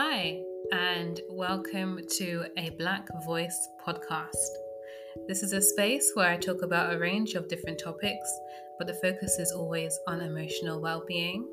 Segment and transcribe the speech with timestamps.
[0.00, 4.46] Hi, and welcome to a Black Voice podcast.
[5.26, 8.32] This is a space where I talk about a range of different topics,
[8.78, 11.48] but the focus is always on emotional well being.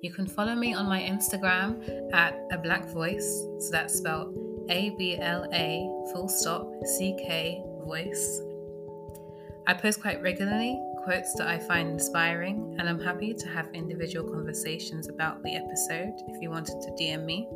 [0.00, 3.26] You can follow me on my Instagram at a black voice,
[3.58, 4.32] so that's spelled
[4.70, 8.42] A B L A full stop C K voice.
[9.66, 14.28] I post quite regularly quotes that I find inspiring, and I'm happy to have individual
[14.28, 17.48] conversations about the episode if you wanted to DM me.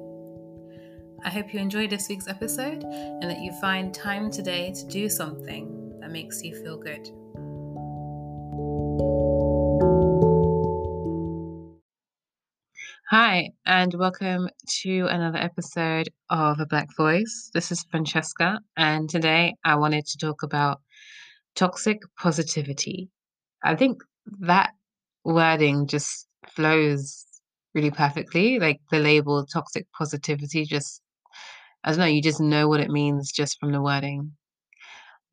[1.23, 5.09] I hope you enjoyed this week's episode and that you find time today to do
[5.11, 7.11] something that makes you feel good.
[13.11, 14.49] Hi, and welcome
[14.83, 17.51] to another episode of A Black Voice.
[17.53, 20.81] This is Francesca, and today I wanted to talk about
[21.55, 23.11] toxic positivity.
[23.63, 24.03] I think
[24.41, 24.71] that
[25.23, 27.27] wording just flows
[27.75, 28.59] really perfectly.
[28.59, 31.03] Like the label toxic positivity just
[31.85, 34.33] I don't know, you just know what it means just from the wording.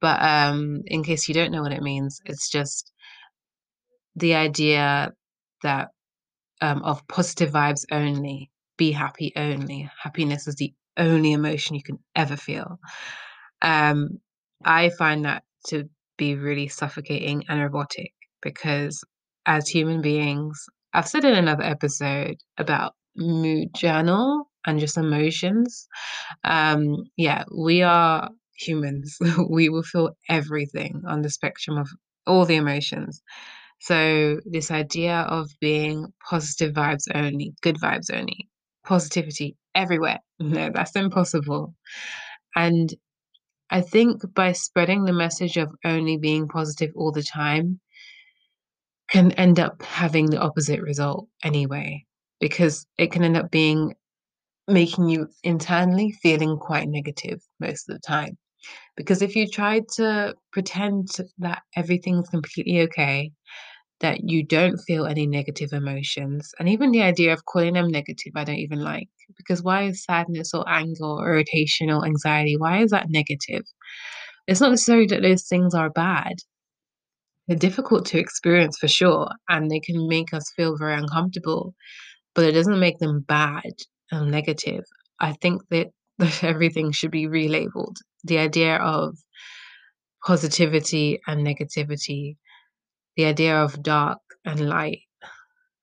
[0.01, 2.91] But um in case you don't know what it means, it's just
[4.15, 5.11] the idea
[5.63, 5.89] that
[6.61, 9.89] um of positive vibes only, be happy only.
[10.01, 12.79] Happiness is the only emotion you can ever feel.
[13.61, 14.19] Um
[14.65, 19.03] I find that to be really suffocating and robotic because
[19.45, 25.87] as human beings, I've said in another episode about mood journal and just emotions.
[26.43, 29.17] Um, yeah, we are humans.
[29.49, 31.89] we will feel everything on the spectrum of
[32.27, 33.21] all the emotions.
[33.79, 38.49] So, this idea of being positive vibes only, good vibes only,
[38.85, 41.75] positivity everywhere, no, that's impossible.
[42.55, 42.93] And
[43.69, 47.79] I think by spreading the message of only being positive all the time
[49.09, 52.05] can end up having the opposite result anyway,
[52.39, 53.93] because it can end up being
[54.67, 58.37] making you internally feeling quite negative most of the time.
[58.95, 61.09] Because if you try to pretend
[61.39, 63.31] that everything's completely okay,
[63.99, 68.33] that you don't feel any negative emotions, and even the idea of calling them negative,
[68.35, 69.09] I don't even like.
[69.37, 73.63] Because why is sadness or anger or irritation or anxiety, why is that negative?
[74.47, 76.33] It's not necessarily that those things are bad.
[77.47, 81.73] They're difficult to experience for sure, and they can make us feel very uncomfortable,
[82.35, 83.73] but it doesn't make them bad
[84.11, 84.83] negative.
[85.19, 85.87] I think that,
[86.17, 87.95] that everything should be relabeled.
[88.23, 89.17] The idea of
[90.25, 92.37] positivity and negativity,
[93.15, 95.01] the idea of dark and light.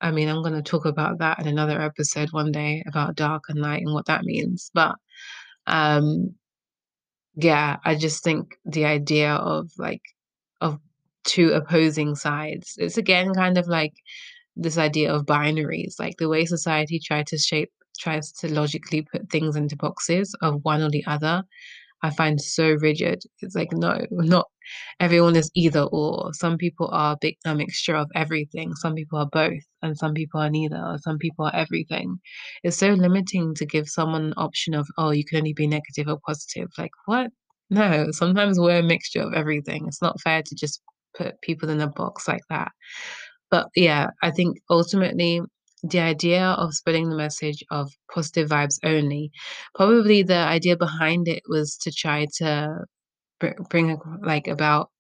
[0.01, 3.45] I mean, I'm going to talk about that in another episode one day about dark
[3.49, 4.71] and light and what that means.
[4.75, 4.97] But
[5.67, 6.35] um,
[7.37, 10.03] yeah, I just think the idea of like
[10.61, 10.79] of
[11.25, 12.75] two opposing sides.
[12.79, 13.95] It's again kind of like
[14.57, 19.31] this idea of binaries, like the way society tries to shape tries to logically put
[19.31, 21.45] things into boxes of one or the other.
[22.03, 23.23] I find so rigid.
[23.41, 24.47] It's like no, not
[25.01, 26.35] everyone is either or.
[26.35, 28.75] Some people are big, a mixture of everything.
[28.75, 30.77] Some people are both, and some people are neither.
[30.77, 32.19] Or some people are everything.
[32.63, 36.09] It's so limiting to give someone an option of oh, you can only be negative
[36.09, 36.69] or positive.
[36.77, 37.31] Like what?
[37.71, 39.87] No, sometimes we're a mixture of everything.
[39.89, 40.83] It's not fair to just
[41.17, 42.73] put people in a box like that.
[43.51, 45.41] But yeah, I think ultimately
[45.85, 49.31] the idea of spreading the message of positive vibes only,
[49.75, 52.85] probably the idea behind it was to try to
[53.69, 54.91] bring like about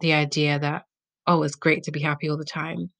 [0.00, 0.84] the idea that
[1.28, 2.90] oh, it's great to be happy all the time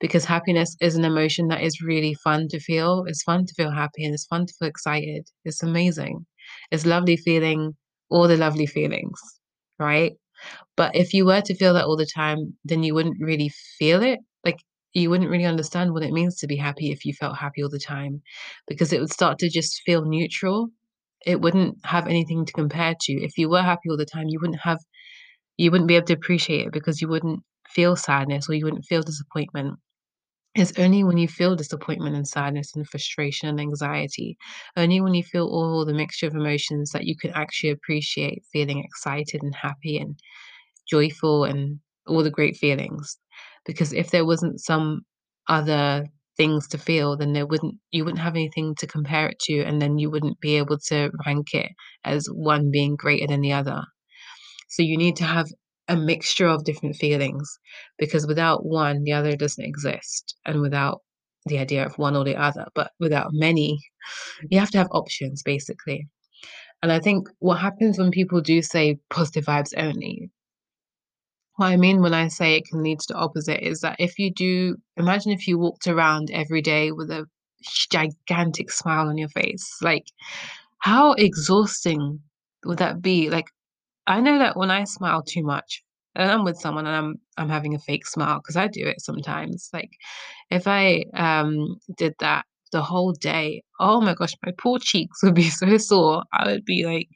[0.00, 3.04] because happiness is an emotion that is really fun to feel.
[3.08, 5.28] It's fun to feel happy and it's fun to feel excited.
[5.44, 6.24] It's amazing.
[6.70, 7.74] It's lovely feeling
[8.10, 9.20] all the lovely feelings,
[9.78, 10.12] right?
[10.76, 14.02] But if you were to feel that all the time, then you wouldn't really feel
[14.02, 14.20] it.
[14.94, 17.68] You wouldn't really understand what it means to be happy if you felt happy all
[17.70, 18.22] the time
[18.68, 20.70] because it would start to just feel neutral.
[21.26, 23.12] It wouldn't have anything to compare to.
[23.12, 24.78] If you were happy all the time, you wouldn't have
[25.58, 28.86] you wouldn't be able to appreciate it because you wouldn't feel sadness or you wouldn't
[28.86, 29.78] feel disappointment.
[30.56, 34.36] It's only when you feel disappointment and sadness and frustration and anxiety,
[34.76, 38.80] only when you feel all the mixture of emotions that you can actually appreciate feeling
[38.84, 40.18] excited and happy and
[40.88, 43.18] joyful and all the great feelings.
[43.66, 45.02] Because if there wasn't some
[45.48, 49.60] other things to feel, then there wouldn't you wouldn't have anything to compare it to,
[49.62, 51.70] and then you wouldn't be able to rank it
[52.04, 53.82] as one being greater than the other.
[54.68, 55.48] So you need to have
[55.88, 57.58] a mixture of different feelings
[57.98, 60.34] because without one, the other doesn't exist.
[60.46, 61.00] And without
[61.46, 63.78] the idea of one or the other, but without many,
[64.50, 66.08] you have to have options basically.
[66.82, 70.30] And I think what happens when people do say positive vibes only,
[71.56, 74.18] what I mean when I say it can lead to the opposite is that if
[74.18, 77.26] you do, imagine if you walked around every day with a
[77.90, 79.76] gigantic smile on your face.
[79.82, 80.06] Like,
[80.80, 82.20] how exhausting
[82.64, 83.30] would that be?
[83.30, 83.46] Like,
[84.06, 85.82] I know that when I smile too much,
[86.16, 89.00] and I'm with someone and I'm I'm having a fake smile because I do it
[89.00, 89.70] sometimes.
[89.72, 89.90] Like,
[90.50, 95.34] if I um did that the whole day, oh my gosh, my poor cheeks would
[95.34, 96.24] be so sore.
[96.32, 97.08] I would be like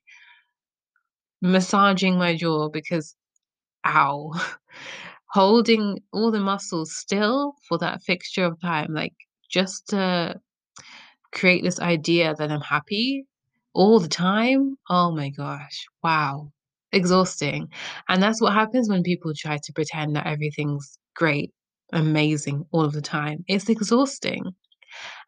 [1.42, 3.16] massaging my jaw because
[3.88, 4.32] ow.
[5.32, 9.14] Holding all the muscles still for that fixture of time, like
[9.50, 10.40] just to
[11.32, 13.26] create this idea that I'm happy
[13.74, 14.76] all the time.
[14.88, 15.86] Oh my gosh.
[16.02, 16.52] Wow.
[16.92, 17.68] Exhausting.
[18.08, 21.52] And that's what happens when people try to pretend that everything's great,
[21.92, 23.44] amazing all of the time.
[23.48, 24.42] It's exhausting.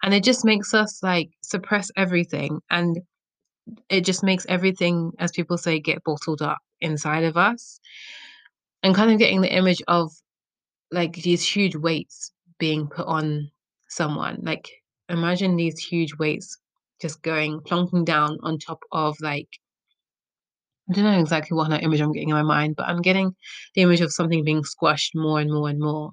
[0.03, 2.61] And it just makes us like suppress everything.
[2.71, 3.01] And
[3.89, 7.81] it just makes everything, as people say, get bottled up inside of us.
[8.83, 10.11] And kind of getting the image of
[10.91, 13.51] like these huge weights being put on
[13.89, 14.39] someone.
[14.43, 14.71] Like
[15.09, 16.59] imagine these huge weights
[17.01, 19.49] just going plonking down on top of like
[20.89, 23.01] I don't know exactly what kind of image I'm getting in my mind, but I'm
[23.01, 23.35] getting
[23.75, 26.11] the image of something being squashed more and more and more,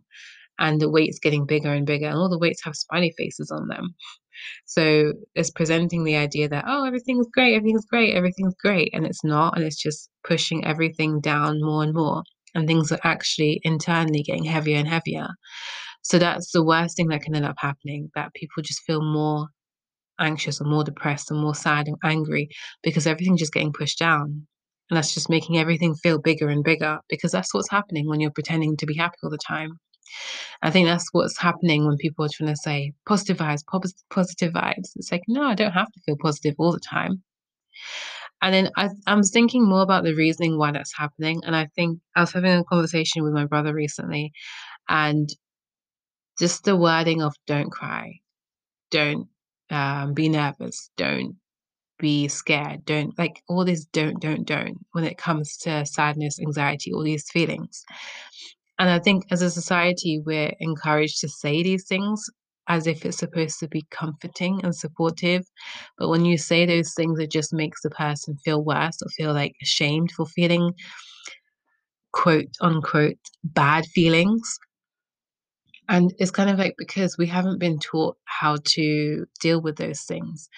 [0.59, 3.67] and the weights getting bigger and bigger, and all the weights have smiley faces on
[3.69, 3.95] them.
[4.65, 8.91] So it's presenting the idea that, oh, everything's great, everything's great, everything's great.
[8.93, 9.55] And it's not.
[9.57, 12.23] And it's just pushing everything down more and more.
[12.57, 15.27] And things are actually internally getting heavier and heavier.
[16.01, 19.47] So that's the worst thing that can end up happening that people just feel more
[20.19, 22.49] anxious or more depressed and more sad and angry
[22.81, 24.47] because everything's just getting pushed down.
[24.89, 28.31] And that's just making everything feel bigger and bigger because that's what's happening when you're
[28.31, 29.79] pretending to be happy all the time.
[30.63, 33.63] I think that's what's happening when people are trying to say positive vibes,
[34.09, 34.95] positive vibes.
[34.95, 37.21] It's like, no, I don't have to feel positive all the time.
[38.41, 41.41] And then I, I'm thinking more about the reasoning why that's happening.
[41.45, 44.31] And I think I was having a conversation with my brother recently,
[44.87, 45.29] and
[46.39, 48.19] just the wording of don't cry,
[48.91, 49.27] don't
[49.69, 51.35] um, be nervous, don't
[51.99, 56.93] be scared, don't like all this don't, don't, don't when it comes to sadness, anxiety,
[56.93, 57.83] all these feelings.
[58.79, 62.29] And I think as a society, we're encouraged to say these things
[62.67, 65.45] as if it's supposed to be comforting and supportive.
[65.97, 69.33] But when you say those things, it just makes the person feel worse or feel
[69.33, 70.73] like ashamed for feeling
[72.13, 74.57] quote unquote bad feelings.
[75.89, 80.01] And it's kind of like because we haven't been taught how to deal with those
[80.01, 80.49] things.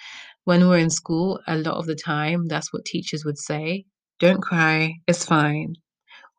[0.44, 3.84] When we're in school, a lot of the time, that's what teachers would say
[4.20, 5.74] don't cry, it's fine.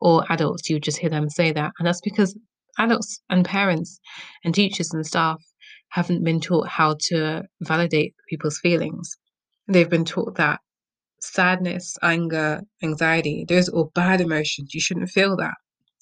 [0.00, 1.72] Or adults, you just hear them say that.
[1.78, 2.38] And that's because
[2.78, 4.00] adults and parents
[4.44, 5.42] and teachers and staff
[5.92, 9.16] haven't been taught how to validate people's feelings.
[9.68, 10.60] They've been taught that
[11.20, 14.72] sadness, anger, anxiety, those are all bad emotions.
[14.72, 15.54] You shouldn't feel that.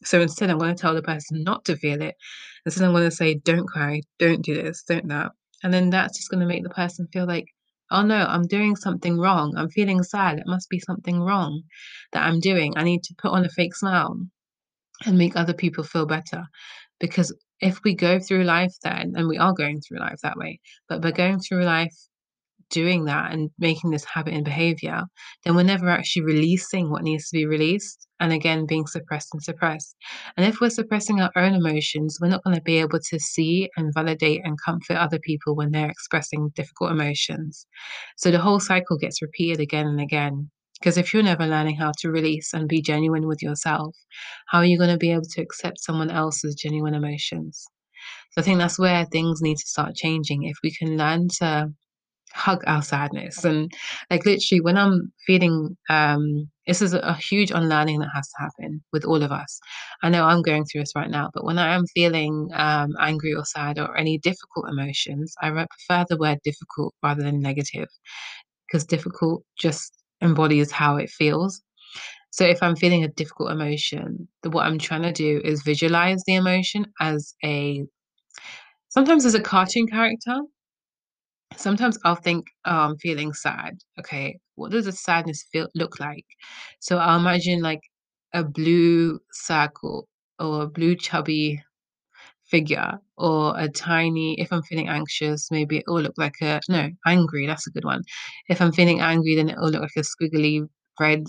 [0.05, 2.15] So instead, I'm going to tell the person not to feel it.
[2.65, 5.33] Instead, I'm going to say, don't cry, don't do this, don't that.
[5.65, 7.47] And then that's just going to make the person feel like,
[7.91, 9.55] oh no, I'm doing something wrong.
[9.57, 10.39] I'm feeling sad.
[10.39, 11.63] It must be something wrong
[12.13, 12.75] that I'm doing.
[12.77, 14.17] I need to put on a fake smile
[15.05, 16.45] and make other people feel better.
[17.01, 20.61] Because if we go through life then, and we are going through life that way,
[20.89, 21.95] but by going through life
[22.71, 25.03] doing that and making this habit and behavior,
[25.45, 28.07] then we're never actually releasing what needs to be released.
[28.21, 29.97] And again, being suppressed and suppressed.
[30.37, 33.69] And if we're suppressing our own emotions, we're not going to be able to see
[33.77, 37.67] and validate and comfort other people when they're expressing difficult emotions.
[38.17, 40.51] So the whole cycle gets repeated again and again.
[40.81, 43.95] Because if you're never learning how to release and be genuine with yourself,
[44.49, 47.65] how are you going to be able to accept someone else's genuine emotions?
[48.33, 50.45] So I think that's where things need to start changing.
[50.45, 51.71] If we can learn to
[52.33, 53.73] hug our sadness and
[54.09, 58.81] like literally when i'm feeling um this is a huge unlearning that has to happen
[58.93, 59.59] with all of us
[60.03, 63.35] i know i'm going through this right now but when i am feeling um angry
[63.35, 67.89] or sad or any difficult emotions i prefer the word difficult rather than negative
[68.69, 71.63] because difficult just embodies how it feels
[72.31, 76.23] so if i'm feeling a difficult emotion the, what i'm trying to do is visualize
[76.27, 77.85] the emotion as a
[78.89, 80.41] sometimes as a cartoon character
[81.57, 83.79] Sometimes I'll think, "Oh, I'm feeling sad.
[84.01, 86.27] Okay, what does the sadness feel look like?"
[86.81, 87.83] So I'll imagine like
[88.33, 90.09] a blue circle
[90.41, 91.63] or a blue chubby
[92.51, 96.91] figure or a tiny if I'm feeling anxious, maybe it will look like a no,
[97.07, 98.03] angry, that's a good one.
[98.49, 101.25] If I'm feeling angry, then it will look like a squiggly red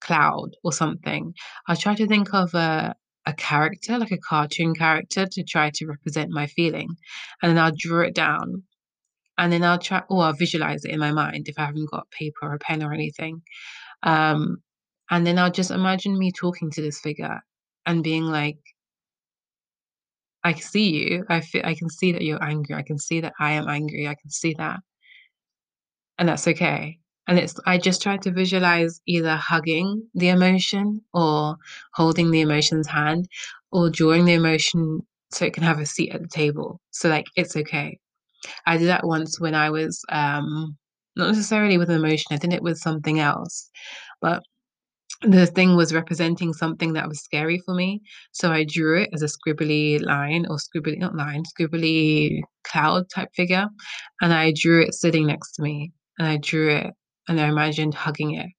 [0.00, 1.34] cloud or something.
[1.68, 2.94] I'll try to think of a
[3.26, 6.88] a character, like a cartoon character, to try to represent my feeling,
[7.42, 8.64] and then I'll draw it down
[9.38, 12.10] and then I'll try or I'll visualize it in my mind if I haven't got
[12.10, 13.42] paper or a pen or anything.
[14.02, 14.58] Um,
[15.10, 17.40] and then I'll just imagine me talking to this figure
[17.86, 18.58] and being like,
[20.44, 21.24] I see you.
[21.28, 22.74] I feel I can see that you're angry.
[22.74, 24.06] I can see that I am angry.
[24.06, 24.80] I can see that.
[26.18, 26.98] And that's okay.
[27.26, 31.56] And it's I just try to visualize either hugging the emotion or
[31.94, 33.26] holding the emotion's hand
[33.72, 35.00] or drawing the emotion
[35.32, 36.80] so it can have a seat at the table.
[36.90, 37.98] So like it's okay.
[38.66, 40.76] I did that once when I was um
[41.16, 43.70] not necessarily with an emotion, I did it with something else.
[44.20, 44.42] But
[45.26, 48.02] the thing was representing something that was scary for me.
[48.32, 53.28] So I drew it as a scribbly line or scribbly not line, scribbly cloud type
[53.34, 53.68] figure.
[54.20, 55.92] And I drew it sitting next to me.
[56.18, 56.94] And I drew it
[57.28, 58.50] and I imagined hugging it.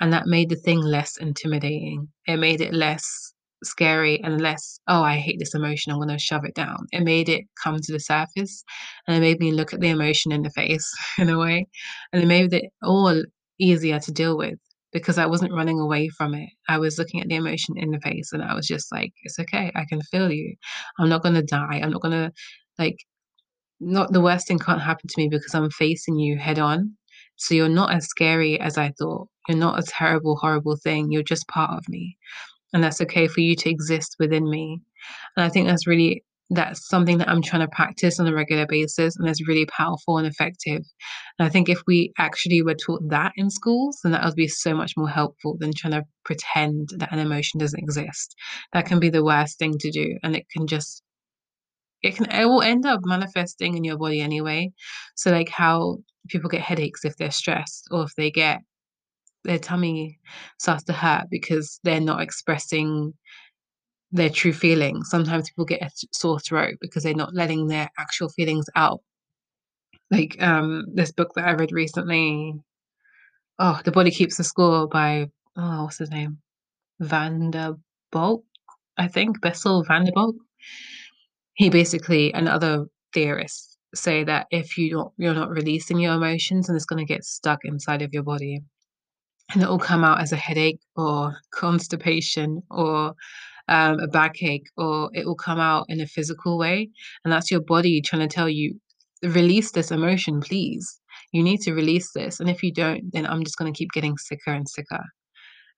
[0.00, 2.08] And that made the thing less intimidating.
[2.26, 3.32] It made it less
[3.62, 6.86] scary and less, oh, I hate this emotion, I'm gonna shove it down.
[6.92, 8.62] It made it come to the surface
[9.06, 11.66] and it made me look at the emotion in the face in a way.
[12.12, 13.22] And it made it all
[13.58, 14.58] easier to deal with
[14.94, 16.48] because I wasn't running away from it.
[16.68, 19.38] I was looking at the emotion in the face and I was just like, it's
[19.40, 20.54] okay, I can feel you.
[20.98, 21.80] I'm not gonna die.
[21.82, 22.32] I'm not gonna
[22.78, 22.96] like
[23.80, 26.96] not the worst thing can't happen to me because I'm facing you head on.
[27.36, 29.28] So you're not as scary as I thought.
[29.48, 31.10] You're not a terrible, horrible thing.
[31.10, 32.16] You're just part of me.
[32.72, 34.80] And that's okay for you to exist within me.
[35.36, 36.24] And I think that's really
[36.54, 40.18] that's something that I'm trying to practice on a regular basis and it's really powerful
[40.18, 40.82] and effective.
[41.38, 44.48] And I think if we actually were taught that in schools, then that would be
[44.48, 48.34] so much more helpful than trying to pretend that an emotion doesn't exist.
[48.72, 51.02] That can be the worst thing to do and it can just
[52.02, 54.72] it can it will end up manifesting in your body anyway.
[55.16, 58.60] So like how people get headaches if they're stressed or if they get
[59.44, 60.18] their tummy
[60.58, 63.12] starts to hurt because they're not expressing
[64.14, 65.10] their true feelings.
[65.10, 69.00] Sometimes people get a sore throat because they're not letting their actual feelings out.
[70.10, 72.54] Like um this book that I read recently,
[73.58, 76.38] oh, The Body Keeps the Score by oh, what's his name?
[77.00, 77.74] Van der
[78.96, 80.36] I think, Bessel van der Kolk.
[81.54, 86.68] He basically and other theorists say that if you don't you're not releasing your emotions
[86.68, 88.60] and it's gonna get stuck inside of your body
[89.52, 93.14] and it will come out as a headache or constipation or
[93.68, 96.88] um, a backache or it will come out in a physical way
[97.24, 98.78] and that's your body trying to tell you
[99.22, 101.00] release this emotion please
[101.32, 103.90] you need to release this and if you don't then i'm just going to keep
[103.92, 105.02] getting sicker and sicker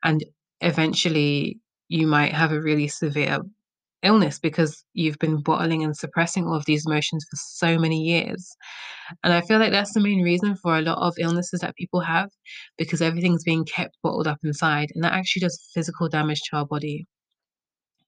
[0.05, 0.25] and
[0.61, 3.39] eventually you might have a really severe
[4.03, 8.57] illness because you've been bottling and suppressing all of these emotions for so many years.
[9.25, 12.01] And I feel like that's the main reason for a lot of illnesses that people
[12.01, 12.31] have
[12.79, 16.67] because everything's being kept bottled up inside and that actually does physical damage to our
[16.67, 17.07] body.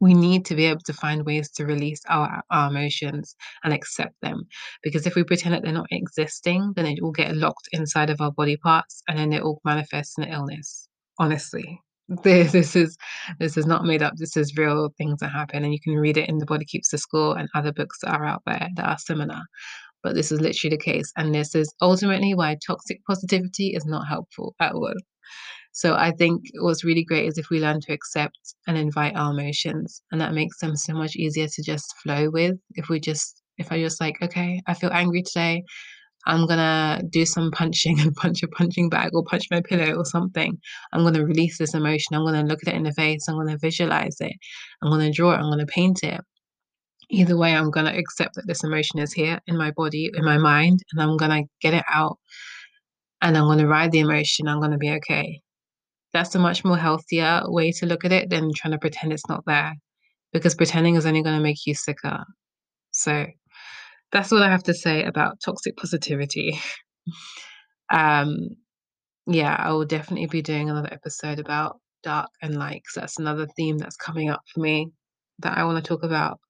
[0.00, 4.14] We need to be able to find ways to release our, our emotions and accept
[4.22, 4.44] them.
[4.82, 8.20] Because if we pretend that they're not existing, then it will get locked inside of
[8.20, 10.88] our body parts and then it will manifest in illness.
[11.18, 11.80] Honestly.
[12.24, 12.96] This, this is
[13.38, 14.14] this is not made up.
[14.16, 16.90] This is real things that happen, and you can read it in The Body Keeps
[16.90, 19.42] the Score and other books that are out there that are similar.
[20.02, 24.08] But this is literally the case, and this is ultimately why toxic positivity is not
[24.08, 24.94] helpful at all.
[25.72, 29.32] So I think what's really great is if we learn to accept and invite our
[29.32, 32.56] emotions, and that makes them so much easier to just flow with.
[32.74, 35.62] If we just, if I just like, okay, I feel angry today.
[36.26, 40.04] I'm gonna do some punching and punch a punching bag or punch my pillow or
[40.04, 40.58] something.
[40.92, 42.14] I'm gonna release this emotion.
[42.14, 43.28] I'm gonna look at it in the face.
[43.28, 44.34] I'm gonna visualize it.
[44.82, 45.36] I'm gonna draw it.
[45.38, 46.20] I'm gonna paint it.
[47.10, 50.36] Either way, I'm gonna accept that this emotion is here in my body, in my
[50.36, 52.18] mind, and I'm gonna get it out.
[53.22, 54.48] And I'm gonna ride the emotion.
[54.48, 55.40] I'm gonna be okay.
[56.12, 59.28] That's a much more healthier way to look at it than trying to pretend it's
[59.28, 59.74] not there.
[60.32, 62.24] Because pretending is only gonna make you sicker.
[62.92, 63.26] So
[64.12, 66.58] that's what I have to say about toxic positivity.
[67.92, 68.48] um,
[69.26, 73.46] yeah, I will definitely be doing another episode about dark and light because that's another
[73.56, 74.90] theme that's coming up for me
[75.40, 76.40] that I want to talk about.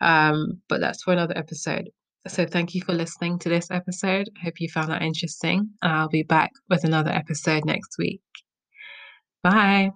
[0.00, 1.88] Um, but that's for another episode.
[2.26, 4.28] So thank you for listening to this episode.
[4.36, 5.70] I hope you found that interesting.
[5.82, 8.20] And I'll be back with another episode next week.
[9.42, 9.92] Bye.